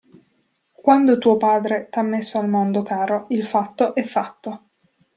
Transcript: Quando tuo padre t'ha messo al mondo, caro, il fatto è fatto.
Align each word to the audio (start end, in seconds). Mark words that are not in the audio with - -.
Quando 0.71 1.19
tuo 1.19 1.37
padre 1.37 1.87
t'ha 1.91 2.01
messo 2.01 2.39
al 2.39 2.49
mondo, 2.49 2.81
caro, 2.81 3.27
il 3.29 3.45
fatto 3.45 3.93
è 3.93 4.01
fatto. 4.01 4.69